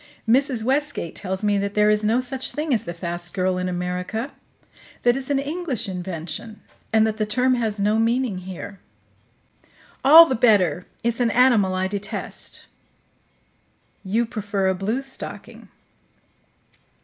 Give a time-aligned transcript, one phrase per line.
[0.27, 0.63] Mrs.
[0.63, 4.31] Westgate tells me that there is no such thing as the 'fast girl' in America;
[5.03, 6.59] that it's an English invention,
[6.91, 8.79] and that the term has no meaning here."
[10.03, 10.87] "All the better.
[11.03, 12.65] It's an animal I detest."
[14.03, 15.67] "You prefer a bluestocking."